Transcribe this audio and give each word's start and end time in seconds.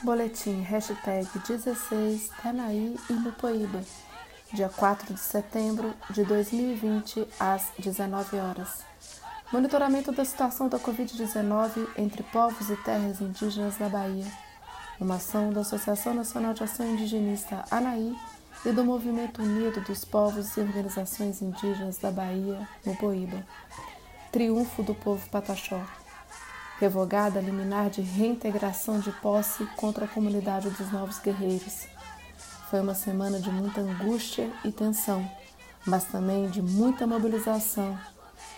Boletim 0.00 0.60
hashtag 0.60 1.26
16 1.44 2.30
Tanaí 2.40 2.96
e 3.10 3.12
Mupoíba, 3.14 3.82
dia 4.52 4.68
4 4.68 5.12
de 5.12 5.18
setembro 5.18 5.92
de 6.10 6.22
2020, 6.22 7.26
às 7.40 7.72
19 7.80 8.36
horas. 8.36 8.84
Monitoramento 9.52 10.12
da 10.12 10.24
situação 10.24 10.68
da 10.68 10.78
Covid-19 10.78 11.88
entre 11.96 12.22
povos 12.22 12.70
e 12.70 12.76
terras 12.76 13.20
indígenas 13.20 13.76
da 13.76 13.88
Bahia. 13.88 14.26
Uma 15.00 15.16
ação 15.16 15.52
da 15.52 15.62
Associação 15.62 16.14
Nacional 16.14 16.54
de 16.54 16.62
Ação 16.62 16.86
Indigenista 16.86 17.64
ANAI 17.68 18.14
e 18.64 18.70
do 18.70 18.84
Movimento 18.84 19.42
Unido 19.42 19.80
dos 19.80 20.04
Povos 20.04 20.56
e 20.56 20.60
Organizações 20.60 21.42
Indígenas 21.42 21.98
da 21.98 22.12
Bahia, 22.12 22.68
Mupoíba. 22.86 23.44
Triunfo 24.30 24.80
do 24.80 24.94
povo 24.94 25.28
Pataxó 25.28 25.82
revogada 26.78 27.38
a 27.38 27.42
liminar 27.42 27.90
de 27.90 28.00
reintegração 28.00 29.00
de 29.00 29.10
posse 29.10 29.64
contra 29.76 30.04
a 30.04 30.08
comunidade 30.08 30.70
dos 30.70 30.92
novos 30.92 31.18
guerreiros. 31.18 31.86
Foi 32.70 32.80
uma 32.80 32.94
semana 32.94 33.40
de 33.40 33.50
muita 33.50 33.80
angústia 33.80 34.50
e 34.64 34.70
tensão, 34.70 35.28
mas 35.86 36.04
também 36.04 36.48
de 36.48 36.62
muita 36.62 37.06
mobilização. 37.06 37.98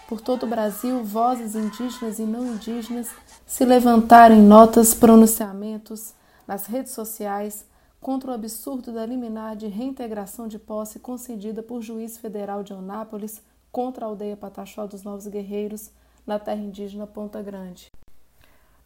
Por 0.09 0.21
todo 0.21 0.43
o 0.43 0.49
Brasil, 0.49 1.05
vozes 1.05 1.55
indígenas 1.55 2.19
e 2.19 2.25
não 2.25 2.47
indígenas 2.47 3.09
se 3.47 3.65
levantaram 3.65 4.35
em 4.35 4.43
notas, 4.43 4.93
pronunciamentos 4.93 6.13
nas 6.47 6.67
redes 6.67 6.93
sociais 6.93 7.65
contra 8.01 8.31
o 8.31 8.35
absurdo 8.35 8.93
da 8.93 9.07
liminar 9.07 9.55
de 9.55 9.67
reintegração 9.67 10.49
de 10.49 10.59
posse 10.59 10.99
concedida 10.99 11.63
por 11.63 11.81
juiz 11.81 12.19
federal 12.19 12.63
de 12.63 12.73
Anápolis 12.73 13.41
contra 13.71 14.05
a 14.05 14.09
aldeia 14.09 14.37
Pataxó 14.37 14.87
dos 14.87 15.05
Novos 15.05 15.27
Guerreiros, 15.27 15.91
na 16.27 16.39
terra 16.39 16.61
indígena 16.61 17.07
Ponta 17.07 17.41
Grande. 17.41 17.91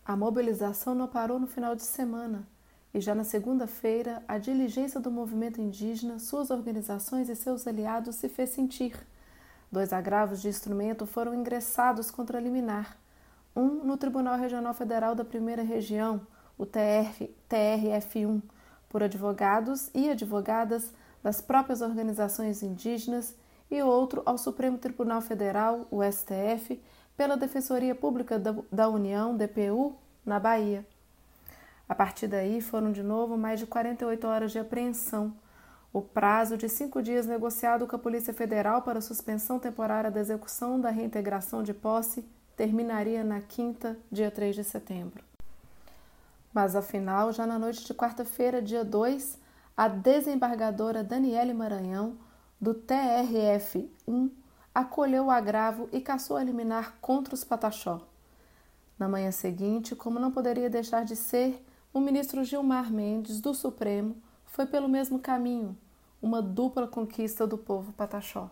A 0.07 0.15
mobilização 0.15 0.95
não 0.95 1.09
parou 1.09 1.39
no 1.39 1.47
final 1.47 1.75
de 1.75 1.83
semana 1.83 2.47
e 2.93 3.01
já 3.01 3.15
na 3.15 3.25
segunda-feira 3.25 4.23
a 4.29 4.37
diligência 4.37 5.01
do 5.01 5.11
movimento 5.11 5.61
indígena, 5.61 6.19
suas 6.19 6.51
organizações 6.51 7.29
e 7.29 7.35
seus 7.35 7.67
aliados 7.67 8.17
se 8.17 8.29
fez 8.29 8.51
sentir. 8.51 8.95
Dois 9.73 9.93
agravos 9.93 10.43
de 10.43 10.49
instrumento 10.49 11.07
foram 11.07 11.35
ingressados 11.35 12.11
contra 12.11 12.39
a 12.39 12.41
liminar. 12.41 12.97
Um 13.57 13.83
no 13.83 13.97
Tribunal 13.97 14.39
Regional 14.39 14.75
Federal 14.75 15.15
da 15.15 15.25
Primeira 15.25 15.63
Região, 15.63 16.21
o 16.59 16.67
TRF, 16.67 17.35
TRF1, 17.49 18.43
por 18.89 19.03
advogados 19.03 19.91
e 19.95 20.11
advogadas 20.11 20.93
das 21.23 21.41
próprias 21.41 21.81
organizações 21.81 22.63
indígenas, 22.63 23.35
e 23.71 23.83
outro 23.83 24.23
ao 24.27 24.37
Supremo 24.37 24.79
Tribunal 24.79 25.21
Federal, 25.21 25.87
o 25.91 26.01
STF, 26.05 26.81
pela 27.17 27.37
Defensoria 27.37 27.95
Pública 27.95 28.39
da 28.71 28.89
União, 28.89 29.37
DPU, 29.37 29.95
na 30.25 30.41
Bahia. 30.41 30.85
A 31.89 31.95
partir 31.95 32.27
daí 32.27 32.61
foram 32.61 32.93
de 32.93 33.03
novo 33.03 33.37
mais 33.37 33.61
de 33.61 33.67
48 33.67 34.27
horas 34.27 34.53
de 34.53 34.59
apreensão. 34.59 35.33
O 35.93 36.01
prazo 36.03 36.57
de 36.57 36.69
cinco 36.69 37.03
dias 37.03 37.27
negociado 37.27 37.87
com 37.87 37.95
a 37.95 37.99
Polícia 37.99 38.35
Federal 38.35 38.83
para 38.83 39.01
suspensão 39.01 39.59
temporária 39.59 40.11
da 40.11 40.21
execução 40.21 40.81
da 40.81 40.91
reintegração 40.91 41.63
de 41.63 41.73
posse 41.73 42.25
terminaria 42.57 43.23
na 43.23 43.41
quinta, 43.41 43.97
dia 44.11 44.31
3 44.31 44.57
de 44.57 44.65
setembro. 44.65 45.23
Mas 46.53 46.75
afinal, 46.75 47.33
já 47.33 47.47
na 47.47 47.59
noite 47.59 47.85
de 47.85 47.93
quarta-feira, 47.93 48.63
dia 48.63 48.85
2, 48.85 49.39
a 49.77 49.89
desembargadora 49.89 51.03
Daniele 51.03 51.53
Maranhão, 51.53 52.17
do 52.61 52.75
TRF-1, 52.75 54.31
acolheu 54.75 55.27
o 55.27 55.31
agravo 55.31 55.89
e 55.93 56.01
caçou 56.01 56.37
a 56.37 56.43
liminar 56.43 56.97
contra 57.01 57.35
os 57.35 57.45
Pataxó. 57.45 58.01
Na 58.99 59.09
manhã 59.09 59.31
seguinte, 59.31 59.95
como 59.95 60.19
não 60.19 60.33
poderia 60.33 60.69
deixar 60.69 61.05
de 61.05 61.15
ser, 61.15 61.65
o 61.93 62.01
ministro 62.01 62.43
Gilmar 62.43 62.93
Mendes, 62.93 63.41
do 63.41 63.55
Supremo, 63.55 64.17
foi 64.47 64.67
pelo 64.67 64.89
mesmo 64.89 65.19
caminho, 65.19 65.77
uma 66.21 66.43
dupla 66.43 66.89
conquista 66.89 67.47
do 67.47 67.57
povo 67.57 67.93
Pataxó. 67.93 68.51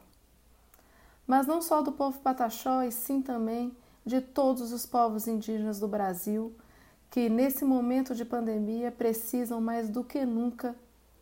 Mas 1.27 1.47
não 1.47 1.61
só 1.61 1.83
do 1.83 1.93
povo 1.93 2.19
Pataxó, 2.21 2.83
e 2.83 2.93
sim 2.93 3.21
também 3.21 3.77
de 4.05 4.21
todos 4.21 4.73
os 4.73 4.87
povos 4.87 5.27
indígenas 5.27 5.81
do 5.81 5.89
Brasil, 5.89 6.55
que 7.11 7.29
nesse 7.29 7.65
momento 7.65 8.15
de 8.15 8.25
pandemia 8.25 8.91
precisam 8.91 9.61
mais 9.61 9.89
do 9.89 10.03
que 10.03 10.25
nunca 10.25 10.75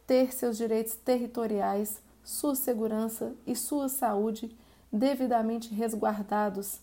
ter 0.07 0.33
seus 0.33 0.57
direitos 0.57 0.95
territoriais, 0.95 2.03
sua 2.23 2.55
segurança 2.55 3.35
e 3.47 3.55
sua 3.57 3.89
saúde 3.89 4.55
devidamente 4.93 5.75
resguardados, 5.75 6.81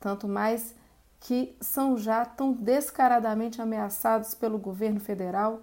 tanto 0.00 0.26
mais 0.28 0.74
que 1.20 1.56
são 1.60 1.96
já 1.96 2.24
tão 2.24 2.52
descaradamente 2.52 3.62
ameaçados 3.62 4.34
pelo 4.34 4.58
governo 4.58 5.00
federal 5.00 5.62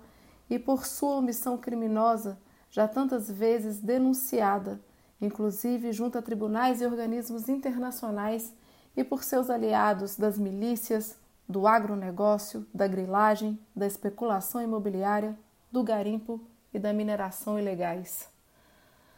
e 0.50 0.58
por 0.58 0.86
sua 0.86 1.18
omissão 1.18 1.58
criminosa, 1.58 2.40
já 2.70 2.88
tantas 2.88 3.30
vezes 3.30 3.80
denunciada, 3.80 4.80
inclusive 5.22 5.92
junto 5.92 6.18
a 6.18 6.22
tribunais 6.22 6.82
e 6.82 6.86
organismos 6.86 7.48
internacionais 7.48 8.54
e 8.98 9.04
por 9.04 9.24
seus 9.24 9.50
aliados 9.50 10.16
das 10.16 10.40
milícias, 10.40 11.16
do 11.48 11.68
agronegócio, 11.68 12.66
da 12.74 12.88
grilagem, 12.88 13.60
da 13.76 13.86
especulação 13.86 14.62
imobiliária, 14.62 15.38
do 15.72 15.84
garimpo 15.84 16.42
e 16.74 16.80
da 16.80 16.94
mineração 16.94 17.60
ilegais. 17.60 18.31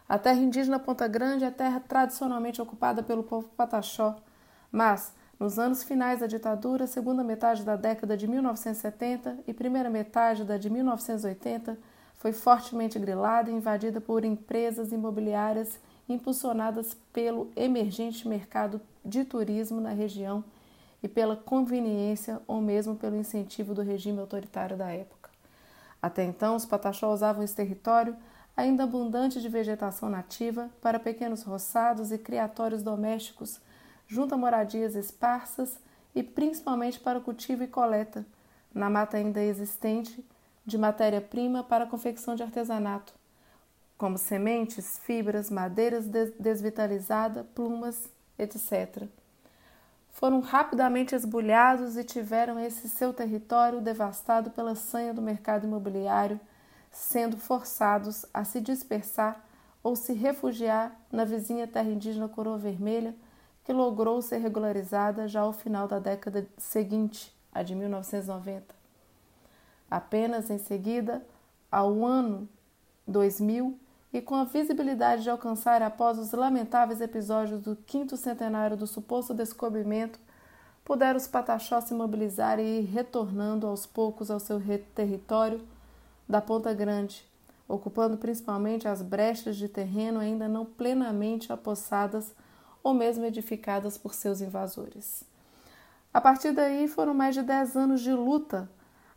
A 0.07 0.19
terra 0.19 0.39
indígena 0.39 0.79
Ponta 0.79 1.07
Grande 1.07 1.45
é 1.45 1.51
terra 1.51 1.79
tradicionalmente 1.79 2.61
ocupada 2.61 3.01
pelo 3.01 3.23
povo 3.23 3.49
Pataxó, 3.55 4.17
mas 4.71 5.13
nos 5.39 5.57
anos 5.57 5.83
finais 5.83 6.19
da 6.19 6.27
ditadura, 6.27 6.85
segunda 6.87 7.23
metade 7.23 7.63
da 7.63 7.75
década 7.75 8.15
de 8.15 8.27
1970 8.27 9.39
e 9.47 9.53
primeira 9.53 9.89
metade 9.89 10.43
da 10.43 10.57
de 10.57 10.69
1980, 10.69 11.77
foi 12.15 12.31
fortemente 12.31 12.99
grilada 12.99 13.49
e 13.49 13.53
invadida 13.53 13.99
por 13.99 14.23
empresas 14.23 14.91
imobiliárias 14.91 15.79
impulsionadas 16.07 16.95
pelo 17.11 17.51
emergente 17.55 18.27
mercado 18.27 18.79
de 19.03 19.25
turismo 19.25 19.81
na 19.81 19.89
região 19.89 20.43
e 21.01 21.07
pela 21.07 21.35
conveniência 21.35 22.41
ou 22.47 22.61
mesmo 22.61 22.95
pelo 22.95 23.15
incentivo 23.15 23.73
do 23.73 23.81
regime 23.81 24.19
autoritário 24.19 24.77
da 24.77 24.89
época. 24.89 25.29
Até 26.01 26.23
então, 26.23 26.55
os 26.55 26.65
Pataxó 26.65 27.13
usavam 27.13 27.43
esse 27.43 27.55
território 27.55 28.15
ainda 28.55 28.83
abundante 28.83 29.41
de 29.41 29.49
vegetação 29.49 30.09
nativa 30.09 30.69
para 30.81 30.99
pequenos 30.99 31.43
roçados 31.43 32.11
e 32.11 32.17
criatórios 32.17 32.83
domésticos, 32.83 33.59
junto 34.07 34.35
a 34.35 34.37
moradias 34.37 34.95
esparsas 34.95 35.79
e 36.13 36.21
principalmente 36.21 36.99
para 36.99 37.17
o 37.17 37.21
cultivo 37.21 37.63
e 37.63 37.67
coleta, 37.67 38.25
na 38.73 38.89
mata 38.89 39.17
ainda 39.17 39.41
existente, 39.41 40.23
de 40.65 40.77
matéria-prima 40.77 41.63
para 41.63 41.83
a 41.83 41.87
confecção 41.87 42.35
de 42.35 42.43
artesanato, 42.43 43.13
como 43.97 44.17
sementes, 44.17 44.99
fibras, 44.99 45.49
madeiras 45.49 46.07
desvitalizada, 46.39 47.43
plumas, 47.55 48.09
etc. 48.37 49.07
Foram 50.09 50.39
rapidamente 50.39 51.15
esbulhados 51.15 51.97
e 51.97 52.03
tiveram 52.03 52.59
esse 52.59 52.87
seu 52.87 53.13
território 53.13 53.81
devastado 53.81 54.51
pela 54.51 54.75
sanha 54.75 55.13
do 55.13 55.21
mercado 55.21 55.65
imobiliário 55.65 56.39
sendo 56.93 57.37
forçados 57.37 58.23
a 58.31 58.45
se 58.45 58.61
dispersar 58.61 59.43
ou 59.81 59.95
se 59.95 60.13
refugiar 60.13 60.95
na 61.11 61.25
vizinha 61.25 61.67
terra 61.67 61.89
indígena 61.89 62.29
Coroa 62.29 62.57
Vermelha, 62.57 63.13
que 63.65 63.73
logrou 63.73 64.21
ser 64.21 64.37
regularizada 64.37 65.27
já 65.27 65.41
ao 65.41 65.51
final 65.51 65.87
da 65.87 65.99
década 65.99 66.47
seguinte, 66.57 67.35
a 67.51 67.63
de 67.63 67.75
1990. 67.75 68.75
Apenas 69.89 70.49
em 70.49 70.57
seguida, 70.57 71.25
ao 71.71 72.05
ano 72.05 72.47
2000, 73.07 73.77
e 74.13 74.21
com 74.21 74.35
a 74.35 74.43
visibilidade 74.43 75.23
de 75.23 75.29
alcançar 75.29 75.81
após 75.81 76.19
os 76.19 76.31
lamentáveis 76.31 77.01
episódios 77.01 77.61
do 77.61 77.75
quinto 77.75 78.15
centenário 78.15 78.77
do 78.77 78.85
suposto 78.85 79.33
descobrimento, 79.33 80.19
puderam 80.85 81.17
os 81.17 81.25
pataxós 81.25 81.85
se 81.85 81.93
mobilizar 81.95 82.59
e 82.59 82.81
ir 82.81 82.85
retornando 82.85 83.65
aos 83.65 83.87
poucos 83.87 84.29
ao 84.29 84.39
seu 84.39 84.61
território 84.94 85.59
da 86.27 86.41
Ponta 86.41 86.73
Grande, 86.73 87.25
ocupando 87.67 88.17
principalmente 88.17 88.87
as 88.87 89.01
brechas 89.01 89.55
de 89.55 89.67
terreno 89.67 90.19
ainda 90.19 90.47
não 90.47 90.65
plenamente 90.65 91.51
apossadas 91.51 92.33
ou 92.83 92.93
mesmo 92.93 93.25
edificadas 93.25 93.97
por 93.97 94.13
seus 94.13 94.41
invasores. 94.41 95.23
A 96.13 96.21
partir 96.21 96.51
daí 96.51 96.87
foram 96.87 97.13
mais 97.13 97.33
de 97.33 97.41
dez 97.41 97.75
anos 97.75 98.01
de 98.01 98.13
luta, 98.13 98.69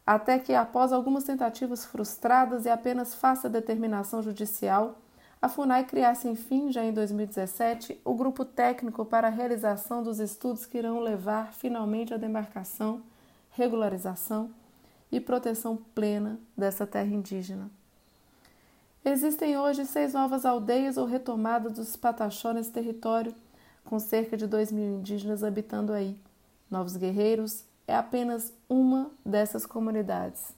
até 0.07 0.39
que, 0.39 0.55
após 0.55 0.93
algumas 0.93 1.25
tentativas 1.25 1.85
frustradas 1.85 2.65
e 2.65 2.71
apenas 2.71 3.15
fácil 3.15 3.51
determinação 3.51 4.23
judicial, 4.23 4.97
a 5.43 5.49
FUNAI 5.49 5.85
criasse, 5.85 6.29
enfim, 6.29 6.73
já 6.73 6.83
em 6.83 6.93
2017, 6.93 8.01
o 8.05 8.15
grupo 8.15 8.45
técnico 8.45 9.05
para 9.05 9.27
a 9.29 9.31
realização 9.31 10.03
dos 10.03 10.19
estudos 10.19 10.65
que 10.65 10.79
irão 10.79 11.01
levar 11.01 11.53
finalmente 11.53 12.15
à 12.15 12.17
demarcação, 12.17 13.03
regularização 13.51 14.51
e 15.11 15.21
proteção 15.21 15.77
plena 15.95 16.39
dessa 16.57 16.87
terra 16.87 17.15
indígena. 17.15 17.71
Existem 19.05 19.57
hoje 19.57 19.87
seis 19.87 20.15
novas 20.15 20.45
aldeias 20.45 20.97
ou 20.97 21.07
retomadas 21.07 21.73
dos 21.73 21.95
Pataxó 21.95 22.53
nesse 22.53 22.73
território, 22.73 23.33
com 23.85 24.01
cerca 24.01 24.37
de 24.37 24.47
dois 24.47 24.73
mil 24.73 24.99
indígenas 24.99 25.45
habitando 25.45 25.93
aí. 25.93 26.21
Novos 26.69 26.97
Guerreiros 26.97 27.65
é 27.87 27.95
apenas 27.95 28.53
uma 28.69 29.11
dessas 29.25 29.65
comunidades. 29.65 30.53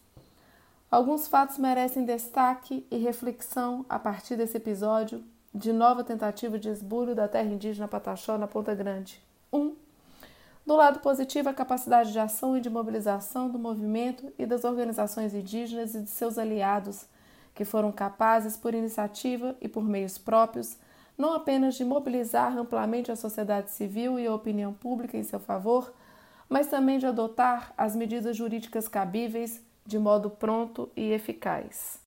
Alguns 0.90 1.28
fatos 1.28 1.58
merecem 1.58 2.06
destaque 2.06 2.86
e 2.90 2.96
reflexão 2.96 3.84
a 3.88 3.98
partir 3.98 4.36
desse 4.36 4.56
episódio 4.56 5.22
de 5.54 5.70
nova 5.70 6.02
tentativa 6.02 6.58
de 6.58 6.70
esbulho 6.70 7.14
da 7.14 7.28
terra 7.28 7.52
indígena 7.52 7.86
Pataxó 7.86 8.38
na 8.38 8.46
Ponta 8.46 8.74
Grande. 8.74 9.20
1. 9.52 9.58
Um, 9.58 9.76
do 10.68 10.76
lado 10.76 11.00
positivo, 11.00 11.48
a 11.48 11.54
capacidade 11.54 12.12
de 12.12 12.18
ação 12.18 12.54
e 12.54 12.60
de 12.60 12.68
mobilização 12.68 13.48
do 13.48 13.58
movimento 13.58 14.30
e 14.38 14.44
das 14.44 14.64
organizações 14.64 15.32
indígenas 15.32 15.94
e 15.94 16.02
de 16.02 16.10
seus 16.10 16.36
aliados, 16.36 17.06
que 17.54 17.64
foram 17.64 17.90
capazes, 17.90 18.54
por 18.54 18.74
iniciativa 18.74 19.56
e 19.62 19.66
por 19.66 19.82
meios 19.82 20.18
próprios, 20.18 20.76
não 21.16 21.32
apenas 21.32 21.74
de 21.74 21.86
mobilizar 21.86 22.54
amplamente 22.54 23.10
a 23.10 23.16
sociedade 23.16 23.70
civil 23.70 24.20
e 24.20 24.26
a 24.26 24.34
opinião 24.34 24.74
pública 24.74 25.16
em 25.16 25.22
seu 25.22 25.40
favor, 25.40 25.90
mas 26.50 26.66
também 26.66 26.98
de 26.98 27.06
adotar 27.06 27.72
as 27.74 27.96
medidas 27.96 28.36
jurídicas 28.36 28.86
cabíveis 28.86 29.62
de 29.86 29.98
modo 29.98 30.28
pronto 30.28 30.90
e 30.94 31.12
eficaz. 31.12 31.98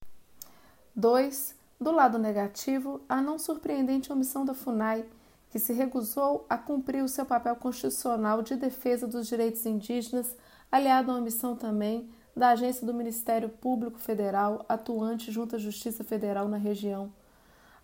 2. 0.96 1.56
Do 1.80 1.92
lado 1.92 2.20
negativo, 2.20 3.02
a 3.10 3.24
não 3.24 3.40
surpreendente 3.40 4.14
omissão 4.14 4.46
da 4.46 4.54
FUNAI, 4.54 5.04
que 5.52 5.60
se 5.60 5.74
recusou 5.74 6.46
a 6.50 6.58
cumprir 6.58 7.04
o 7.04 7.10
seu 7.10 7.26
papel 7.26 7.58
constitucional 7.58 8.42
de 8.42 8.56
defesa 8.56 9.06
dos 9.06 9.28
direitos 9.28 9.66
indígenas, 9.66 10.34
aliado 10.72 11.12
à 11.12 11.16
omissão 11.16 11.58
também 11.58 12.10
da 12.34 12.52
agência 12.52 12.88
do 12.88 12.94
Ministério 12.94 13.50
Público 13.50 14.00
Federal 14.00 14.66
atuante 14.70 15.30
junto 15.30 15.58
à 15.58 15.60
Justiça 15.60 16.06
Federal 16.06 16.48
na 16.48 16.56
região. 16.56 17.12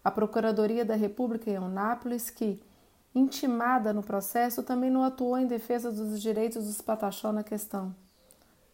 A 0.02 0.10
Procuradoria 0.10 0.86
da 0.86 0.96
República 0.96 1.50
em 1.50 1.56
Eunápolis, 1.56 2.30
que, 2.30 2.64
intimada 3.14 3.92
no 3.92 4.02
processo, 4.02 4.64
também 4.64 4.90
não 4.90 5.04
atuou 5.04 5.38
em 5.38 5.46
defesa 5.46 5.92
dos 5.92 6.22
direitos 6.22 6.66
dos 6.66 6.81
Pataxó 6.81 7.34
na 7.34 7.44
questão. 7.44 7.94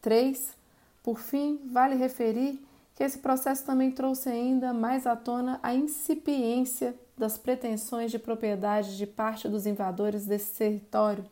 3. 0.03 0.55
Por 1.01 1.17
fim, 1.17 1.59
vale 1.65 1.95
referir 1.95 2.63
que 2.93 3.03
esse 3.03 3.17
processo 3.17 3.65
também 3.65 3.91
trouxe 3.91 4.29
ainda 4.29 4.71
mais 4.71 5.07
à 5.07 5.15
tona 5.15 5.59
a 5.63 5.73
incipiência 5.73 6.93
das 7.17 7.37
pretensões 7.37 8.11
de 8.11 8.19
propriedade 8.19 8.97
de 8.97 9.05
parte 9.05 9.47
dos 9.47 9.65
invadores 9.65 10.25
desse 10.25 10.57
território, 10.57 11.25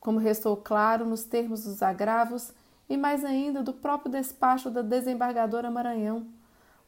como 0.00 0.18
restou 0.18 0.56
claro 0.56 1.04
nos 1.04 1.24
termos 1.24 1.64
dos 1.64 1.82
agravos 1.82 2.52
e 2.88 2.96
mais 2.96 3.24
ainda 3.24 3.62
do 3.62 3.72
próprio 3.72 4.10
despacho 4.10 4.70
da 4.70 4.82
desembargadora 4.82 5.70
Maranhão. 5.70 6.26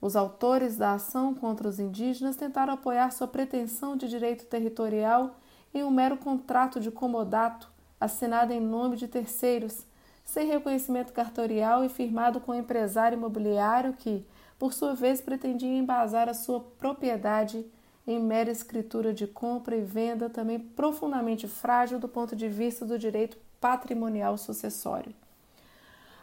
Os 0.00 0.16
autores 0.16 0.76
da 0.76 0.94
ação 0.94 1.34
contra 1.34 1.68
os 1.68 1.78
indígenas 1.78 2.36
tentaram 2.36 2.72
apoiar 2.72 3.10
sua 3.10 3.28
pretensão 3.28 3.96
de 3.96 4.08
direito 4.08 4.46
territorial 4.46 5.36
em 5.74 5.84
um 5.84 5.90
mero 5.90 6.16
contrato 6.16 6.80
de 6.80 6.90
comodato 6.90 7.70
assinado 8.00 8.52
em 8.52 8.60
nome 8.60 8.96
de 8.96 9.06
terceiros 9.06 9.84
sem 10.24 10.46
reconhecimento 10.46 11.12
cartorial 11.12 11.84
e 11.84 11.88
firmado 11.88 12.40
com 12.40 12.52
o 12.52 12.54
empresário 12.54 13.16
imobiliário 13.16 13.92
que, 13.92 14.24
por 14.58 14.72
sua 14.72 14.94
vez, 14.94 15.20
pretendia 15.20 15.76
embasar 15.76 16.28
a 16.28 16.34
sua 16.34 16.60
propriedade 16.60 17.66
em 18.06 18.18
mera 18.18 18.50
escritura 18.50 19.12
de 19.12 19.26
compra 19.26 19.76
e 19.76 19.82
venda, 19.82 20.28
também 20.28 20.58
profundamente 20.58 21.46
frágil 21.46 21.98
do 21.98 22.08
ponto 22.08 22.34
de 22.34 22.48
vista 22.48 22.84
do 22.84 22.98
direito 22.98 23.36
patrimonial 23.60 24.36
sucessório. 24.36 25.14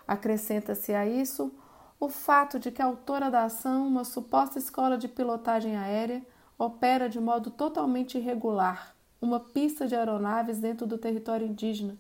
Acrescenta-se 0.08 0.94
a 0.94 1.06
isso 1.06 1.52
o 2.00 2.10
fato 2.10 2.60
de 2.60 2.72
que 2.72 2.82
a 2.82 2.86
autora 2.86 3.30
da 3.30 3.46
ação, 3.46 3.88
uma 3.88 4.04
suposta 4.04 4.60
escola 4.60 4.98
de 4.98 5.08
pilotagem 5.08 5.76
aérea, 5.76 6.22
opera 6.58 7.08
de 7.08 7.20
modo 7.20 7.50
totalmente 7.50 8.18
irregular 8.18 8.98
uma 9.22 9.40
pista 9.40 9.88
de 9.88 9.96
aeronaves 9.96 10.60
dentro 10.60 10.86
do 10.86 10.98
território 10.98 11.48
indígena, 11.48 11.98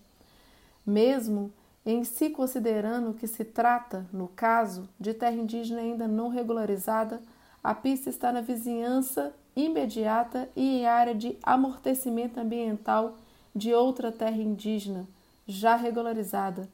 mesmo 0.85 1.51
em 1.85 2.03
se 2.03 2.29
considerando 2.29 3.13
que 3.13 3.27
se 3.27 3.45
trata, 3.45 4.06
no 4.12 4.27
caso, 4.27 4.88
de 5.00 5.13
terra 5.13 5.35
indígena 5.35 5.79
ainda 5.79 6.07
não 6.07 6.29
regularizada, 6.29 7.21
a 7.63 7.74
pista 7.74 8.09
está 8.09 8.31
na 8.31 8.41
vizinhança 8.41 9.33
imediata 9.57 10.48
e 10.56 10.80
em 10.80 10.86
área 10.86 11.15
de 11.15 11.36
amortecimento 11.42 12.39
ambiental 12.39 13.18
de 13.56 13.74
outra 13.74 14.12
terra 14.12 14.38
indígena, 14.38 15.07
já 15.48 15.75
regularizada, 15.75 16.69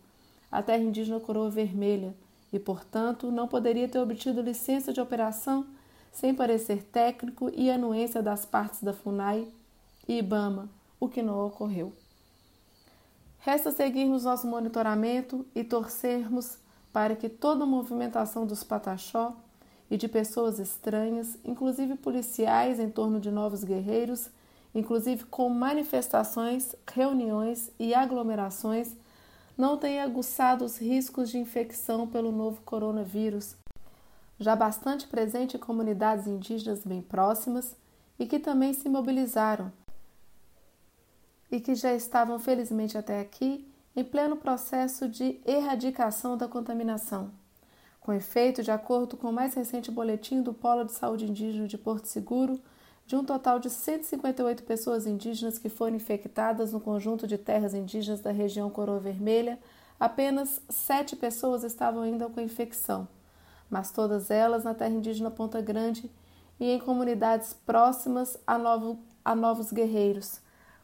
a 0.51 0.61
terra 0.61 0.83
indígena 0.83 1.19
Coroa 1.19 1.49
Vermelha, 1.49 2.13
e, 2.51 2.59
portanto, 2.59 3.31
não 3.31 3.47
poderia 3.47 3.87
ter 3.87 3.99
obtido 3.99 4.41
licença 4.41 4.91
de 4.91 5.01
operação 5.01 5.65
sem 6.11 6.35
parecer 6.35 6.83
técnico 6.83 7.49
e 7.55 7.71
anuência 7.71 8.21
das 8.21 8.45
partes 8.45 8.83
da 8.83 8.93
FUNAI 8.93 9.47
e 10.07 10.19
IBAMA, 10.19 10.69
o 10.99 11.07
que 11.07 11.23
não 11.23 11.47
ocorreu. 11.47 11.91
Resta 13.39 13.71
seguirmos 13.71 14.25
nosso 14.25 14.45
monitoramento 14.45 15.45
e 15.55 15.63
torcermos 15.63 16.57
para 16.91 17.15
que 17.15 17.27
toda 17.27 17.63
a 17.63 17.67
movimentação 17.67 18.45
dos 18.45 18.63
pataxó 18.63 19.35
e 19.89 19.97
de 19.97 20.07
pessoas 20.07 20.59
estranhas, 20.59 21.37
inclusive 21.43 21.95
policiais 21.95 22.79
em 22.79 22.89
torno 22.89 23.19
de 23.19 23.29
novos 23.29 23.63
guerreiros, 23.63 24.29
inclusive 24.73 25.25
com 25.25 25.49
manifestações, 25.49 26.75
reuniões 26.91 27.71
e 27.79 27.93
aglomerações, 27.93 28.95
não 29.57 29.77
tenha 29.77 30.03
aguçado 30.03 30.65
os 30.65 30.77
riscos 30.77 31.29
de 31.29 31.37
infecção 31.37 32.07
pelo 32.07 32.31
novo 32.31 32.61
coronavírus, 32.63 33.55
já 34.39 34.55
bastante 34.55 35.07
presente 35.07 35.57
em 35.57 35.59
comunidades 35.59 36.25
indígenas 36.25 36.83
bem 36.83 37.01
próximas 37.01 37.75
e 38.17 38.25
que 38.25 38.39
também 38.39 38.73
se 38.73 38.89
mobilizaram 38.89 39.71
e 41.51 41.59
que 41.59 41.75
já 41.75 41.93
estavam, 41.93 42.39
felizmente 42.39 42.97
até 42.97 43.19
aqui, 43.19 43.71
em 43.95 44.03
pleno 44.03 44.35
processo 44.35 45.07
de 45.07 45.39
erradicação 45.45 46.35
da 46.35 46.47
contaminação. 46.47 47.29
Com 48.03 48.11
efeito, 48.11 48.61
de 48.61 48.69
acordo 48.69 49.15
com 49.15 49.29
o 49.29 49.33
mais 49.33 49.53
recente 49.53 49.89
boletim 49.89 50.41
do 50.41 50.53
Polo 50.53 50.83
de 50.83 50.91
Saúde 50.91 51.25
Indígena 51.25 51.69
de 51.69 51.77
Porto 51.77 52.05
Seguro, 52.05 52.59
de 53.07 53.15
um 53.15 53.23
total 53.23 53.59
de 53.59 53.69
158 53.69 54.63
pessoas 54.63 55.07
indígenas 55.07 55.57
que 55.57 55.69
foram 55.69 55.95
infectadas 55.95 56.73
no 56.73 56.81
conjunto 56.81 57.25
de 57.25 57.37
terras 57.37 57.73
indígenas 57.73 58.19
da 58.19 58.29
região 58.29 58.69
Coroa 58.69 58.99
Vermelha, 58.99 59.57
apenas 59.97 60.61
sete 60.67 61.15
pessoas 61.15 61.63
estavam 61.63 62.03
ainda 62.03 62.27
com 62.27 62.41
infecção, 62.41 63.07
mas 63.69 63.89
todas 63.89 64.29
elas 64.29 64.65
na 64.65 64.73
terra 64.73 64.93
indígena 64.93 65.31
Ponta 65.31 65.61
Grande 65.61 66.11
e 66.59 66.71
em 66.71 66.79
comunidades 66.79 67.53
próximas 67.53 68.37
a, 68.45 68.57
novo, 68.57 68.99
a 69.23 69.33
Novos 69.33 69.71
Guerreiros, 69.71 70.41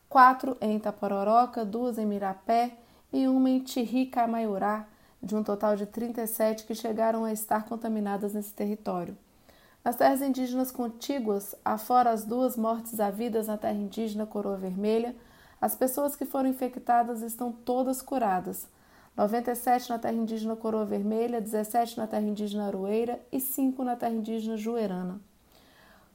quatro 0.07 0.55
em 0.61 0.77
Itapororoca, 0.77 1.65
duas 1.65 1.97
em 1.97 2.05
Mirapé 2.05 2.77
e 3.11 3.27
uma 3.27 3.49
em 3.49 3.59
Tiricamaiorá, 3.59 4.87
de 5.21 5.35
um 5.35 5.43
total 5.43 5.75
de 5.75 5.85
37 5.85 6.65
que 6.65 6.73
chegaram 6.73 7.25
a 7.25 7.33
estar 7.33 7.65
contaminadas 7.65 8.33
nesse 8.33 8.53
território. 8.53 9.17
Nas 9.83 9.95
terras 9.95 10.21
indígenas 10.21 10.71
contíguas, 10.71 11.55
afora 11.63 12.11
as 12.11 12.25
duas 12.25 12.57
mortes 12.57 12.99
havidas 12.99 13.47
na 13.47 13.57
terra 13.57 13.73
indígena 13.73 14.25
Coroa 14.25 14.57
Vermelha, 14.57 15.15
as 15.61 15.75
pessoas 15.75 16.15
que 16.15 16.25
foram 16.25 16.49
infectadas 16.49 17.21
estão 17.21 17.51
todas 17.51 18.01
curadas. 18.01 18.67
97 19.15 19.89
na 19.89 19.99
terra 19.99 20.13
indígena 20.13 20.55
Coroa 20.55 20.85
Vermelha, 20.85 21.41
17 21.41 21.97
na 21.97 22.07
terra 22.07 22.23
indígena 22.23 22.67
Aroeira 22.67 23.19
e 23.31 23.39
5 23.39 23.83
na 23.83 23.95
terra 23.95 24.13
indígena 24.13 24.55
Juerana. 24.55 25.19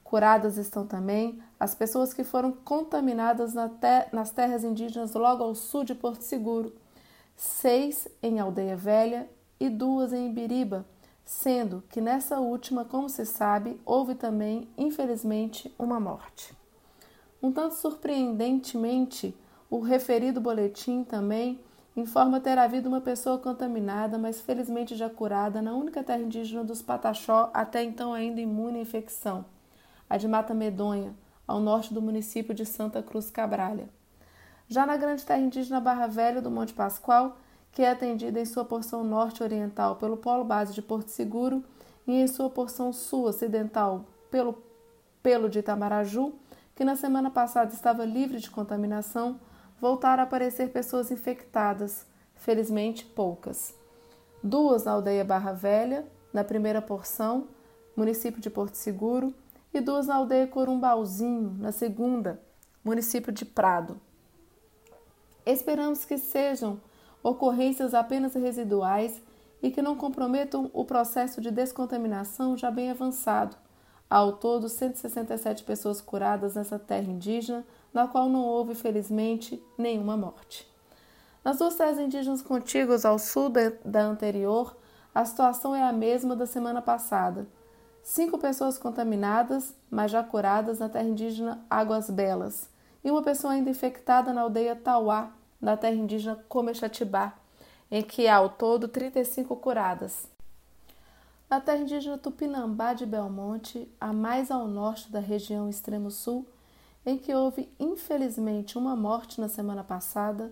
Curadas 0.03 0.57
estão 0.57 0.85
também 0.85 1.41
as 1.59 1.75
pessoas 1.75 2.13
que 2.13 2.23
foram 2.23 2.51
contaminadas 2.51 3.53
nas 4.11 4.31
terras 4.31 4.63
indígenas 4.63 5.13
logo 5.13 5.43
ao 5.43 5.55
sul 5.55 5.83
de 5.83 5.95
Porto 5.95 6.21
Seguro, 6.21 6.73
seis 7.35 8.07
em 8.21 8.39
Aldeia 8.39 8.75
Velha 8.75 9.29
e 9.59 9.69
duas 9.69 10.13
em 10.13 10.29
Ibiriba, 10.29 10.85
sendo 11.23 11.83
que 11.89 11.99
nessa 11.99 12.39
última, 12.39 12.85
como 12.85 13.09
se 13.09 13.25
sabe, 13.25 13.79
houve 13.85 14.15
também, 14.15 14.67
infelizmente, 14.77 15.73
uma 15.77 15.99
morte. 15.99 16.55
Um 17.41 17.51
tanto 17.51 17.75
surpreendentemente, 17.75 19.35
o 19.69 19.79
referido 19.79 20.39
boletim 20.39 21.03
também 21.03 21.59
informa 21.95 22.39
ter 22.39 22.57
havido 22.57 22.89
uma 22.89 23.01
pessoa 23.01 23.37
contaminada, 23.37 24.17
mas 24.17 24.41
felizmente 24.41 24.95
já 24.95 25.09
curada, 25.09 25.61
na 25.61 25.73
única 25.73 26.03
terra 26.03 26.21
indígena 26.21 26.63
dos 26.63 26.81
Pataxó, 26.81 27.49
até 27.53 27.83
então 27.83 28.13
ainda 28.13 28.41
imune 28.41 28.79
à 28.79 28.81
infecção 28.81 29.45
a 30.09 30.17
de 30.17 30.27
Mata 30.27 30.53
Medonha, 30.53 31.15
ao 31.47 31.59
norte 31.59 31.93
do 31.93 32.01
município 32.01 32.53
de 32.53 32.65
Santa 32.65 33.01
Cruz 33.01 33.29
Cabralha. 33.29 33.89
Já 34.67 34.85
na 34.85 34.97
grande 34.97 35.23
terra 35.23 35.41
indígena 35.41 35.79
Barra 35.79 36.07
Velha 36.07 36.41
do 36.41 36.49
Monte 36.49 36.73
Pascoal, 36.73 37.37
que 37.71 37.83
é 37.83 37.91
atendida 37.91 38.39
em 38.39 38.45
sua 38.45 38.65
porção 38.65 39.03
norte-oriental 39.03 39.97
pelo 39.97 40.17
Polo 40.17 40.43
Base 40.43 40.73
de 40.73 40.81
Porto 40.81 41.09
Seguro 41.09 41.63
e 42.07 42.13
em 42.13 42.27
sua 42.27 42.49
porção 42.49 42.91
sul-ocidental 42.91 44.05
pelo 44.31 44.57
Pelo 45.21 45.49
de 45.49 45.59
Itamaraju, 45.59 46.33
que 46.75 46.83
na 46.83 46.95
semana 46.95 47.29
passada 47.29 47.73
estava 47.73 48.05
livre 48.05 48.39
de 48.39 48.49
contaminação, 48.49 49.39
voltaram 49.79 50.23
a 50.23 50.25
aparecer 50.25 50.71
pessoas 50.71 51.11
infectadas, 51.11 52.05
felizmente 52.33 53.05
poucas. 53.05 53.73
Duas 54.41 54.85
na 54.85 54.93
aldeia 54.93 55.23
Barra 55.23 55.51
Velha, 55.51 56.05
na 56.33 56.43
primeira 56.43 56.81
porção, 56.81 57.47
município 57.95 58.41
de 58.41 58.49
Porto 58.49 58.75
Seguro, 58.75 59.33
e 59.73 59.79
duas 59.79 60.07
na 60.07 60.15
aldeia 60.15 60.47
Corumbauzinho, 60.47 61.55
na 61.59 61.71
segunda, 61.71 62.41
município 62.83 63.31
de 63.31 63.45
Prado. 63.45 63.99
Esperamos 65.45 66.05
que 66.05 66.17
sejam 66.17 66.79
ocorrências 67.21 67.93
apenas 67.93 68.33
residuais 68.33 69.21
e 69.61 69.71
que 69.71 69.81
não 69.81 69.95
comprometam 69.95 70.69
o 70.73 70.85
processo 70.85 71.41
de 71.41 71.51
descontaminação 71.51 72.57
já 72.57 72.69
bem 72.69 72.91
avançado. 72.91 73.55
Ao 74.09 74.33
todo, 74.33 74.69
167 74.69 75.63
pessoas 75.63 75.99
curadas 76.01 76.55
nessa 76.55 76.77
terra 76.77 77.11
indígena, 77.11 77.65
na 77.93 78.07
qual 78.07 78.29
não 78.29 78.43
houve, 78.43 78.75
felizmente, 78.75 79.61
nenhuma 79.77 80.15
morte. 80.15 80.71
Nas 81.43 81.57
duas 81.57 81.75
terras 81.75 81.99
indígenas 81.99 82.41
contíguas 82.41 83.05
ao 83.05 83.17
sul 83.17 83.51
da 83.83 84.01
anterior, 84.01 84.75
a 85.13 85.25
situação 85.25 85.75
é 85.75 85.83
a 85.83 85.93
mesma 85.93 86.35
da 86.35 86.45
semana 86.45 86.81
passada. 86.81 87.47
Cinco 88.03 88.37
pessoas 88.37 88.77
contaminadas, 88.77 89.73
mas 89.89 90.11
já 90.11 90.21
curadas 90.21 90.79
na 90.79 90.89
terra 90.89 91.07
indígena 91.07 91.65
Águas 91.69 92.09
Belas, 92.09 92.69
e 93.05 93.11
uma 93.11 93.21
pessoa 93.21 93.53
ainda 93.53 93.69
infectada 93.69 94.33
na 94.33 94.41
aldeia 94.41 94.75
Tauá, 94.75 95.31
na 95.61 95.77
terra 95.77 95.93
indígena 95.93 96.43
Comexatibá, 96.49 97.35
em 97.91 98.01
que 98.01 98.27
há 98.27 98.37
ao 98.37 98.49
todo 98.49 98.87
35 98.87 99.55
curadas. 99.57 100.27
Na 101.47 101.61
terra 101.61 101.77
indígena 101.77 102.17
Tupinambá 102.17 102.93
de 102.93 103.05
Belmonte, 103.05 103.87
a 104.01 104.11
mais 104.11 104.49
ao 104.49 104.67
norte 104.67 105.11
da 105.11 105.19
região 105.19 105.69
extremo 105.69 106.09
sul, 106.09 106.47
em 107.05 107.15
que 107.15 107.31
houve 107.31 107.69
infelizmente 107.79 108.75
uma 108.75 108.95
morte 108.95 109.39
na 109.39 109.47
semana 109.47 109.83
passada, 109.83 110.51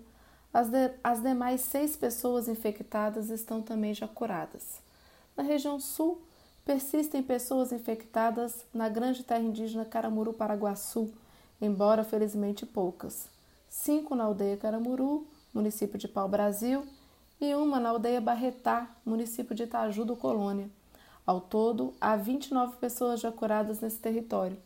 as, 0.53 0.69
de, 0.69 0.91
as 1.03 1.23
demais 1.23 1.61
seis 1.61 1.97
pessoas 1.97 2.47
infectadas 2.47 3.31
estão 3.31 3.63
também 3.63 3.95
já 3.95 4.07
curadas. 4.07 4.79
Na 5.35 5.41
região 5.41 5.79
sul, 5.79 6.21
persistem 6.63 7.23
pessoas 7.23 7.71
infectadas 7.71 8.63
na 8.71 8.87
grande 8.89 9.23
terra 9.23 9.41
indígena 9.41 9.85
Caramuru 9.85 10.31
Paraguaçu, 10.31 11.11
embora 11.61 12.03
felizmente 12.03 12.65
poucas. 12.65 13.29
Cinco 13.69 14.15
na 14.15 14.25
aldeia 14.25 14.57
Caramuru, 14.57 15.27
município 15.53 15.97
de 15.97 16.07
Pau 16.07 16.27
Brasil, 16.27 16.85
e 17.39 17.53
uma 17.55 17.79
na 17.79 17.89
aldeia 17.89 18.21
Barretá, 18.21 18.89
município 19.05 19.55
de 19.55 19.63
Itaju 19.63 20.05
do 20.05 20.15
Colônia. 20.15 20.69
Ao 21.25 21.41
todo, 21.41 21.93
há 21.99 22.15
29 22.15 22.77
pessoas 22.77 23.19
já 23.19 23.31
curadas 23.31 23.79
nesse 23.79 23.97
território. 23.97 24.57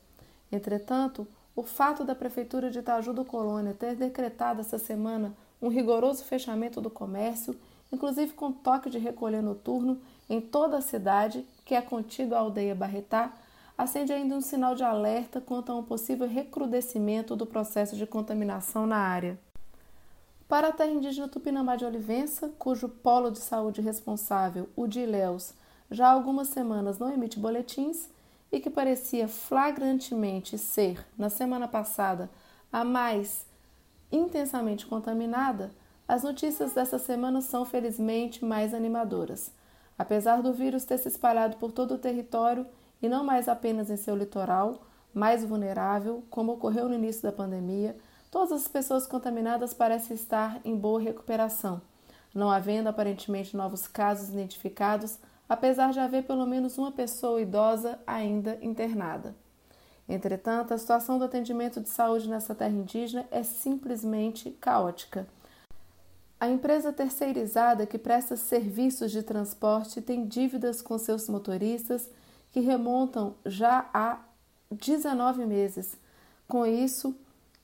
Entretanto, 0.51 1.27
o 1.56 1.63
fato 1.63 2.03
da 2.03 2.13
Prefeitura 2.13 2.70
de 2.70 2.79
Itaju 2.79 3.13
do 3.13 3.25
Colônia 3.25 3.74
ter 3.74 3.96
decretado 3.96 4.62
essa 4.62 4.77
semana 4.77 5.34
um 5.62 5.70
rigoroso 5.70 6.24
fechamento 6.24 6.79
do 6.79 6.89
comércio, 6.89 7.58
inclusive 7.91 8.34
com 8.34 8.51
toque 8.51 8.89
de 8.89 9.00
recolher 9.00 9.41
noturno 9.41 10.00
em 10.29 10.39
toda 10.39 10.77
a 10.77 10.82
cidade, 10.82 11.46
que 11.65 11.74
é 11.74 11.82
contido 11.82 12.36
à 12.36 12.39
aldeia 12.39 12.75
Barretá, 12.75 13.32
acende 13.77 14.12
ainda 14.12 14.36
um 14.36 14.41
sinal 14.41 14.74
de 14.74 14.84
alerta 14.84 15.39
quanto 15.39 15.72
a 15.72 15.75
um 15.75 15.84
possível 15.84 16.27
recrudescimento 16.27 17.36
do 17.36 17.46
processo 17.46 17.96
de 17.96 18.07
contaminação 18.07 18.88
na 18.88 18.98
área. 18.98 19.38
Para 20.48 20.69
a 20.69 20.72
terra 20.72 20.91
indígena 20.91 21.27
Tupinambá 21.27 21.75
de 21.75 21.86
Olivença, 21.86 22.50
cujo 22.57 22.89
polo 22.89 23.29
de 23.29 23.39
saúde 23.39 23.81
responsável, 23.81 24.69
o 24.75 24.88
de 24.88 25.01
Ilhéus, 25.01 25.53
já 25.91 26.07
há 26.07 26.12
algumas 26.12 26.48
semanas 26.48 26.98
não 26.98 27.13
emite 27.13 27.39
boletins 27.39 28.10
e 28.51 28.60
que 28.60 28.69
parecia 28.69 29.27
flagrantemente 29.27 30.57
ser, 30.57 31.05
na 31.17 31.29
semana 31.29 31.67
passada, 31.67 32.29
a 32.72 32.84
mais 32.84 33.46
intensamente 34.12 34.86
contaminada, 34.86 35.72
as 36.07 36.24
notícias 36.24 36.72
dessa 36.72 36.98
semana 36.98 37.41
são 37.41 37.65
felizmente 37.65 38.43
mais 38.43 38.74
animadoras. 38.74 39.51
Apesar 40.00 40.41
do 40.41 40.53
vírus 40.53 40.86
ter 40.86 40.98
se 40.98 41.10
espalhado 41.10 41.57
por 41.57 41.72
todo 41.72 41.96
o 41.96 41.98
território 41.98 42.65
e 43.01 43.08
não 43.08 43.24
mais 43.24 43.48
apenas 43.48 43.89
em 43.89 43.98
seu 43.98 44.16
litoral, 44.16 44.82
mais 45.13 45.44
vulnerável, 45.44 46.24
como 46.30 46.54
ocorreu 46.54 46.88
no 46.88 46.96
início 46.96 47.24
da 47.24 47.32
pandemia, 47.32 47.96
todas 48.30 48.51
as 48.51 48.68
pessoas 48.68 49.08
contaminadas 49.08 49.74
parecem 49.74 50.16
estar 50.16 50.60
em 50.63 50.75
boa 50.75 51.00
recuperação, 51.00 51.82
não 52.34 52.51
havendo 52.51 52.89
aparentemente 52.89 53.58
novos 53.58 53.88
casos 53.88 54.30
identificados, 54.30 55.18
apesar 55.50 55.92
de 55.92 56.00
haver 56.00 56.24
pelo 56.24 56.46
menos 56.46 56.77
uma 56.77 56.92
pessoa 56.92 57.42
idosa 57.42 58.00
ainda 58.06 58.58
internada. 58.62 59.36
Entretanto, 60.08 60.74
a 60.74 60.77
situação 60.77 61.18
do 61.18 61.25
atendimento 61.25 61.82
de 61.82 61.89
saúde 61.89 62.30
nessa 62.30 62.56
terra 62.56 62.72
indígena 62.72 63.25
é 63.30 63.44
simplesmente 63.44 64.51
caótica. 64.51 65.27
A 66.39 66.48
empresa 66.48 66.94
terceirizada 66.94 67.86
que 67.86 67.98
presta 67.98 68.38
serviços 68.38 69.12
de 69.12 69.24
transporte 69.24 70.01
tem 70.01 70.25
dívidas 70.25 70.82
com 70.82 70.98
seus 70.98 71.27
motoristas 71.27 72.10
que 72.51 72.60
remontam 72.60 73.36
já 73.46 73.89
há 73.94 74.20
19 74.72 75.46
meses. 75.46 75.98
Com 76.48 76.66
isso, 76.66 77.16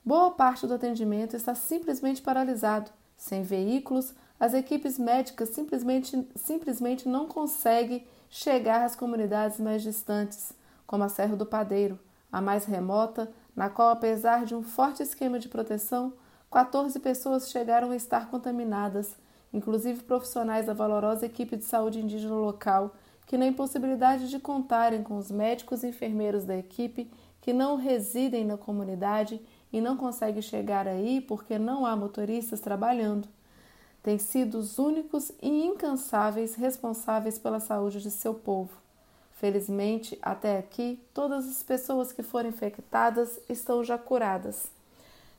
boa 0.03 0.31
parte 0.31 0.67
do 0.67 0.73
atendimento 0.73 1.35
está 1.35 1.55
simplesmente 1.55 2.21
paralisado. 2.21 2.91
Sem 3.17 3.43
veículos, 3.43 4.13
as 4.39 4.53
equipes 4.53 4.99
médicas 4.99 5.49
simplesmente, 5.49 6.27
simplesmente 6.35 7.07
não 7.07 7.27
conseguem 7.27 8.05
chegar 8.29 8.83
às 8.83 8.95
comunidades 8.95 9.59
mais 9.59 9.81
distantes, 9.81 10.53
como 10.85 11.03
a 11.03 11.09
Serra 11.09 11.35
do 11.35 11.45
Padeiro 11.45 11.99
a 12.33 12.41
mais 12.41 12.65
remota, 12.65 13.31
na 13.55 13.69
qual, 13.69 13.89
apesar 13.89 14.43
de 14.43 14.55
um 14.55 14.63
forte 14.63 15.03
esquema 15.03 15.37
de 15.37 15.47
proteção, 15.47 16.13
14 16.51 16.99
pessoas 16.99 17.51
chegaram 17.51 17.91
a 17.91 17.95
estar 17.95 18.27
contaminadas, 18.29 19.15
inclusive 19.53 20.01
profissionais 20.01 20.65
da 20.65 20.73
valorosa 20.73 21.27
equipe 21.27 21.55
de 21.55 21.63
saúde 21.63 21.99
indígena 21.99 22.33
local, 22.33 22.95
que, 23.25 23.37
na 23.37 23.47
impossibilidade 23.47 24.29
de 24.29 24.39
contarem 24.39 25.03
com 25.03 25.17
os 25.17 25.31
médicos 25.31 25.83
e 25.83 25.87
enfermeiros 25.87 26.45
da 26.45 26.57
equipe 26.57 27.09
que 27.41 27.51
não 27.53 27.75
residem 27.75 28.45
na 28.45 28.57
comunidade 28.57 29.41
e 29.71 29.81
não 29.81 29.97
conseguem 29.97 30.41
chegar 30.41 30.87
aí 30.87 31.19
porque 31.19 31.59
não 31.59 31.85
há 31.85 31.95
motoristas 31.95 32.59
trabalhando, 32.59 33.27
têm 34.01 34.17
sido 34.17 34.59
os 34.59 34.77
únicos 34.77 35.31
e 35.41 35.65
incansáveis 35.65 36.55
responsáveis 36.55 37.39
pela 37.39 37.59
saúde 37.59 38.01
de 38.01 38.11
seu 38.11 38.33
povo. 38.33 38.71
Felizmente, 39.33 40.17
até 40.21 40.57
aqui, 40.57 41.01
todas 41.13 41.45
as 41.47 41.63
pessoas 41.63 42.13
que 42.13 42.23
foram 42.23 42.49
infectadas 42.49 43.39
estão 43.49 43.83
já 43.83 43.97
curadas. 43.97 44.71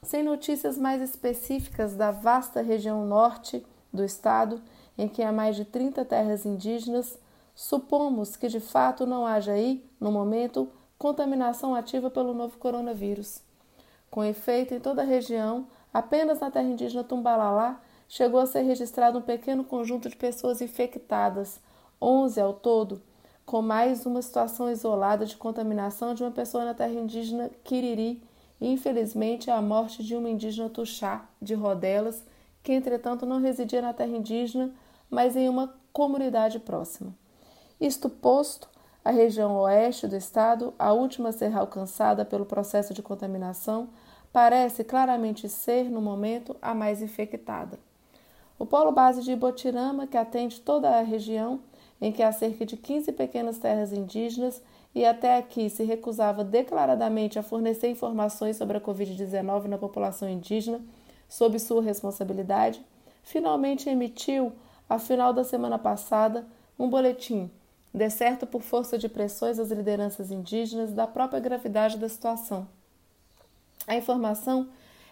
Sem 0.02 0.22
notícias 0.22 0.76
mais 0.76 1.00
específicas 1.00 1.94
da 1.94 2.10
vasta 2.10 2.60
região 2.60 3.06
norte 3.06 3.64
do 3.90 4.04
estado, 4.04 4.60
em 4.98 5.08
que 5.08 5.22
há 5.22 5.32
mais 5.32 5.56
de 5.56 5.64
30 5.64 6.04
terras 6.04 6.44
indígenas, 6.44 7.18
supomos 7.54 8.36
que 8.36 8.48
de 8.48 8.60
fato 8.60 9.06
não 9.06 9.26
haja 9.26 9.52
aí, 9.52 9.84
no 10.00 10.10
momento, 10.10 10.68
contaminação 10.98 11.74
ativa 11.74 12.10
pelo 12.10 12.34
novo 12.34 12.58
coronavírus. 12.58 13.42
Com 14.10 14.24
efeito, 14.24 14.74
em 14.74 14.80
toda 14.80 15.02
a 15.02 15.04
região, 15.04 15.66
apenas 15.92 16.40
na 16.40 16.50
terra 16.50 16.68
indígena 16.68 17.04
Tumbalalá, 17.04 17.80
chegou 18.08 18.40
a 18.40 18.46
ser 18.46 18.62
registrado 18.62 19.18
um 19.18 19.22
pequeno 19.22 19.64
conjunto 19.64 20.08
de 20.08 20.16
pessoas 20.16 20.60
infectadas, 20.60 21.60
11 22.00 22.40
ao 22.40 22.54
todo, 22.54 23.02
com 23.44 23.60
mais 23.60 24.06
uma 24.06 24.22
situação 24.22 24.70
isolada 24.70 25.26
de 25.26 25.36
contaminação 25.36 26.14
de 26.14 26.22
uma 26.22 26.30
pessoa 26.30 26.64
na 26.64 26.74
terra 26.74 26.94
indígena 26.94 27.50
Quiriri 27.62 28.22
e, 28.60 28.68
infelizmente, 28.72 29.50
a 29.50 29.60
morte 29.60 30.02
de 30.02 30.16
uma 30.16 30.30
indígena 30.30 30.70
Tuxá, 30.70 31.28
de 31.40 31.54
Rodelas, 31.54 32.24
que 32.62 32.72
entretanto 32.72 33.26
não 33.26 33.40
residia 33.40 33.82
na 33.82 33.92
terra 33.92 34.16
indígena, 34.16 34.72
mas 35.10 35.36
em 35.36 35.48
uma 35.48 35.74
comunidade 35.92 36.58
próxima. 36.58 37.14
Isto 37.80 38.08
posto, 38.08 38.68
a 39.04 39.10
região 39.10 39.56
oeste 39.56 40.06
do 40.06 40.16
estado, 40.16 40.72
a 40.78 40.92
última 40.92 41.30
a 41.30 41.32
ser 41.32 41.54
alcançada 41.56 42.24
pelo 42.24 42.46
processo 42.46 42.94
de 42.94 43.02
contaminação, 43.02 43.88
parece 44.32 44.82
claramente 44.84 45.48
ser, 45.48 45.90
no 45.90 46.00
momento, 46.00 46.56
a 46.62 46.74
mais 46.74 47.02
infectada. 47.02 47.78
O 48.58 48.64
polo 48.64 48.92
base 48.92 49.22
de 49.22 49.32
Ibotirama, 49.32 50.06
que 50.06 50.16
atende 50.16 50.60
toda 50.60 50.88
a 50.88 51.02
região, 51.02 51.60
em 52.00 52.12
que 52.12 52.22
há 52.22 52.30
cerca 52.32 52.64
de 52.64 52.76
15 52.76 53.12
pequenas 53.12 53.58
terras 53.58 53.92
indígenas 53.92 54.62
e 54.94 55.04
até 55.04 55.36
aqui 55.36 55.68
se 55.68 55.82
recusava 55.82 56.44
declaradamente 56.44 57.38
a 57.38 57.42
fornecer 57.42 57.88
informações 57.88 58.56
sobre 58.56 58.76
a 58.76 58.80
Covid-19 58.80 59.64
na 59.64 59.76
população 59.76 60.28
indígena, 60.28 60.80
sob 61.28 61.58
sua 61.58 61.82
responsabilidade, 61.82 62.80
finalmente 63.22 63.88
emitiu, 63.88 64.52
a 64.88 64.98
final 64.98 65.32
da 65.32 65.42
semana 65.42 65.78
passada, 65.78 66.46
um 66.78 66.88
boletim, 66.88 67.50
decerto 67.94 68.44
por 68.44 68.60
força 68.60 68.98
de 68.98 69.08
pressões 69.08 69.58
das 69.58 69.70
lideranças 69.70 70.32
indígenas 70.32 70.92
da 70.92 71.06
própria 71.06 71.38
gravidade 71.38 71.96
da 71.96 72.08
situação. 72.08 72.66
A 73.86 73.94
informação 73.94 74.68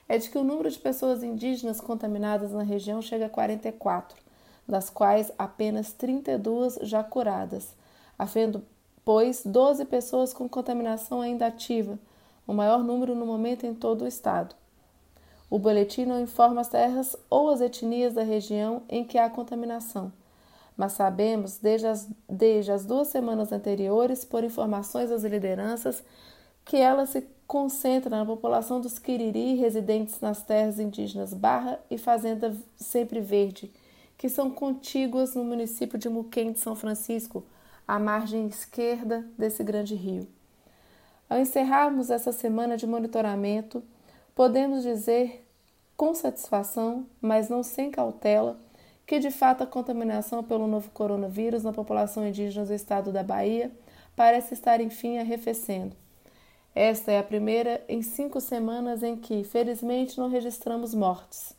é 0.08 0.18
de 0.18 0.28
que 0.28 0.36
o 0.36 0.42
número 0.42 0.68
de 0.68 0.78
pessoas 0.78 1.22
indígenas 1.22 1.80
contaminadas 1.80 2.50
na 2.50 2.64
região 2.64 3.00
chega 3.00 3.26
a 3.26 3.30
44, 3.30 4.20
das 4.66 4.90
quais 4.90 5.30
apenas 5.38 5.92
32 5.92 6.80
já 6.82 7.04
curadas, 7.04 7.72
havendo, 8.18 8.64
pois, 9.04 9.42
12 9.44 9.84
pessoas 9.84 10.32
com 10.32 10.48
contaminação 10.48 11.20
ainda 11.20 11.46
ativa, 11.46 11.96
o 12.46 12.52
maior 12.52 12.82
número 12.82 13.14
no 13.14 13.24
momento 13.24 13.64
em 13.64 13.74
todo 13.74 14.02
o 14.02 14.08
estado. 14.08 14.56
O 15.48 15.58
boletim 15.58 16.04
não 16.04 16.20
informa 16.20 16.62
as 16.62 16.68
terras 16.68 17.14
ou 17.30 17.50
as 17.50 17.60
etnias 17.60 18.14
da 18.14 18.22
região 18.22 18.82
em 18.88 19.04
que 19.04 19.18
há 19.18 19.30
contaminação, 19.30 20.12
mas 20.76 20.92
sabemos 20.92 21.58
desde 21.58 21.86
as, 21.86 22.08
desde 22.28 22.72
as 22.72 22.84
duas 22.84 23.08
semanas 23.08 23.52
anteriores, 23.52 24.24
por 24.24 24.44
informações 24.44 25.10
das 25.10 25.24
lideranças, 25.24 26.02
que 26.64 26.76
ela 26.76 27.06
se 27.06 27.26
concentra 27.46 28.16
na 28.16 28.24
população 28.24 28.80
dos 28.80 28.98
Quiriri 28.98 29.54
residentes 29.54 30.20
nas 30.20 30.42
terras 30.42 30.78
indígenas 30.78 31.34
Barra 31.34 31.78
e 31.90 31.98
Fazenda 31.98 32.56
Sempre 32.76 33.20
Verde, 33.20 33.70
que 34.16 34.28
são 34.28 34.50
contíguas 34.50 35.34
no 35.34 35.44
município 35.44 35.98
de 35.98 36.08
Muquem 36.08 36.52
de 36.52 36.60
São 36.60 36.74
Francisco, 36.74 37.44
à 37.86 37.98
margem 37.98 38.46
esquerda 38.46 39.26
desse 39.36 39.62
grande 39.62 39.94
rio. 39.94 40.26
Ao 41.28 41.38
encerrarmos 41.38 42.10
essa 42.10 42.30
semana 42.30 42.76
de 42.76 42.86
monitoramento, 42.86 43.82
podemos 44.34 44.82
dizer 44.82 45.44
com 45.96 46.14
satisfação, 46.14 47.06
mas 47.20 47.48
não 47.48 47.62
sem 47.62 47.90
cautela, 47.90 48.58
que 49.06 49.18
de 49.18 49.30
fato 49.30 49.62
a 49.62 49.66
contaminação 49.66 50.42
pelo 50.42 50.66
novo 50.66 50.90
coronavírus 50.90 51.62
na 51.62 51.72
população 51.72 52.26
indígena 52.26 52.66
do 52.66 52.74
estado 52.74 53.12
da 53.12 53.22
Bahia 53.22 53.70
parece 54.14 54.54
estar 54.54 54.80
enfim 54.80 55.18
arrefecendo. 55.18 55.96
Esta 56.74 57.12
é 57.12 57.18
a 57.18 57.22
primeira 57.22 57.84
em 57.88 58.00
cinco 58.00 58.40
semanas 58.40 59.02
em 59.02 59.16
que, 59.16 59.44
felizmente, 59.44 60.16
não 60.16 60.28
registramos 60.28 60.94
mortes. 60.94 61.54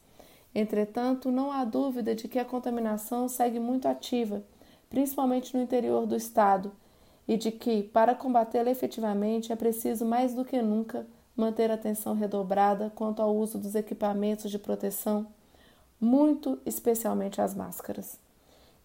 Entretanto, 0.56 1.32
não 1.32 1.52
há 1.52 1.64
dúvida 1.64 2.16
de 2.16 2.28
que 2.28 2.40
a 2.40 2.46
contaminação 2.46 3.28
segue 3.28 3.60
muito 3.60 3.88
ativa, 3.88 4.44
principalmente 4.90 5.56
no 5.56 5.62
interior 5.62 6.06
do 6.06 6.16
estado, 6.16 6.72
e 7.28 7.38
de 7.38 7.52
que, 7.52 7.84
para 7.84 8.16
combatê-la 8.16 8.70
efetivamente, 8.70 9.52
é 9.52 9.56
preciso 9.56 10.06
mais 10.06 10.34
do 10.34 10.44
que 10.44 10.62
nunca 10.62 11.06
manter 11.36 11.72
atenção 11.72 12.16
redobrada 12.16 12.92
quanto 12.94 13.22
ao 13.22 13.36
uso 13.36 13.58
dos 13.58 13.76
equipamentos 13.76 14.52
de 14.52 14.60
proteção, 14.60 15.28
muito 16.00 16.60
especialmente 16.66 17.42
as 17.42 17.54
máscaras. 17.54 18.20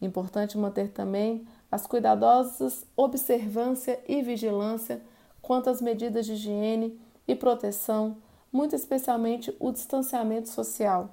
Importante 0.00 0.56
manter 0.56 0.90
também 0.90 1.46
as 1.70 1.86
cuidadosas 1.86 2.84
observância 2.96 4.00
e 4.08 4.22
vigilância 4.22 5.02
quanto 5.42 5.70
às 5.70 5.80
medidas 5.80 6.26
de 6.26 6.34
higiene 6.34 6.98
e 7.26 7.34
proteção, 7.34 8.16
muito 8.52 8.74
especialmente 8.74 9.54
o 9.58 9.72
distanciamento 9.72 10.48
social 10.48 11.10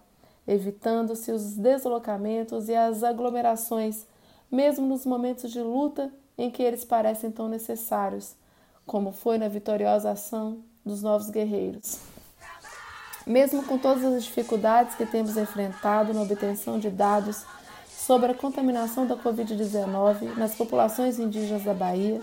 evitando-se 0.47 1.31
os 1.31 1.55
deslocamentos 1.55 2.69
e 2.69 2.75
as 2.75 3.03
aglomerações, 3.03 4.05
mesmo 4.51 4.85
nos 4.85 5.05
momentos 5.05 5.51
de 5.51 5.61
luta 5.61 6.11
em 6.37 6.51
que 6.51 6.61
eles 6.61 6.85
parecem 6.85 7.31
tão 7.31 7.47
necessários, 7.47 8.35
como 8.85 9.11
foi 9.11 9.37
na 9.37 9.47
vitoriosa 9.47 10.11
ação 10.11 10.59
dos 10.85 11.01
novos 11.01 11.29
guerreiros. 11.29 11.99
Mesmo 13.25 13.63
com 13.63 13.77
todas 13.77 14.03
as 14.03 14.23
dificuldades 14.23 14.95
que 14.95 15.05
temos 15.05 15.35
enfrentado 15.35 16.13
na 16.13 16.21
obtenção 16.21 16.79
de 16.79 16.89
dados 16.89 17.43
sobre 17.87 18.31
a 18.31 18.35
contaminação 18.35 19.07
da 19.07 19.15
Covid-19 19.15 20.35
nas 20.37 20.55
populações 20.55 21.17
indígenas 21.17 21.63
da 21.63 21.73
Bahia, 21.73 22.21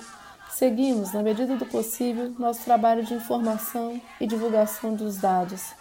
seguimos, 0.50 1.12
na 1.12 1.22
medida 1.22 1.56
do 1.56 1.66
possível, 1.66 2.32
nosso 2.38 2.64
trabalho 2.64 3.04
de 3.04 3.14
informação 3.14 4.00
e 4.20 4.26
divulgação 4.26 4.94
dos 4.94 5.16
dados 5.16 5.74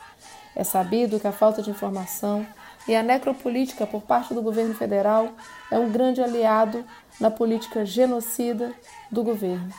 é 0.56 0.63
sabido 0.63 1.20
que 1.20 1.28
a 1.28 1.32
falta 1.32 1.62
de 1.62 1.70
informação 1.70 2.46
e 2.88 2.96
a 2.96 3.04
necropolítica 3.04 3.88
por 3.88 4.01
parte 4.01 4.34
do 4.34 4.42
governo 4.42 4.74
federal 4.74 5.30
é 5.70 5.78
um 5.78 5.90
grande 5.90 6.22
aliado 6.22 6.84
na 7.20 7.32
política 7.32 7.86
genocida 7.86 8.74
do 9.10 9.24
governo. 9.24 9.72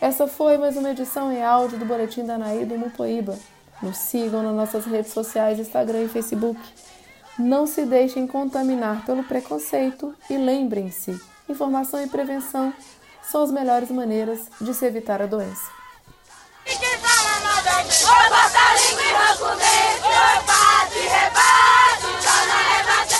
Essa 0.00 0.26
foi 0.26 0.56
mais 0.58 0.76
uma 0.76 0.90
edição 0.90 1.32
em 1.32 1.42
áudio 1.42 1.78
do 1.78 1.84
Boletim 1.84 2.24
da 2.24 2.34
Anaí 2.34 2.64
do 2.64 2.78
Mupoíba. 2.78 3.36
Nos 3.82 3.96
sigam 3.96 4.42
nas 4.42 4.54
nossas 4.54 4.84
redes 4.86 5.12
sociais, 5.12 5.58
Instagram 5.58 6.04
e 6.04 6.08
Facebook. 6.08 6.60
Não 7.38 7.66
se 7.66 7.84
deixem 7.86 8.26
contaminar 8.26 9.04
pelo 9.06 9.22
preconceito 9.22 10.14
e 10.28 10.36
lembrem-se: 10.36 11.20
informação 11.48 12.02
e 12.02 12.08
prevenção 12.08 12.72
são 13.22 13.42
as 13.42 13.50
melhores 13.50 13.90
maneiras 13.90 14.40
de 14.60 14.74
se 14.74 14.84
evitar 14.84 15.22
a 15.22 15.26
doença. 15.26 15.78
Oi, 16.66 18.28
bota 18.28 18.58
a 18.58 18.74
língua 18.74 19.02
arranca 19.18 19.44
o 19.44 19.56
dente. 19.56 20.06
Oi, 20.06 20.38
bate, 20.46 20.98
rebate. 20.98 21.97